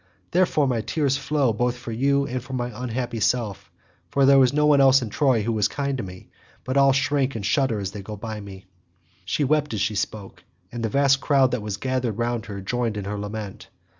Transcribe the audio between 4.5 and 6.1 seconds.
no one else in Troy who is kind to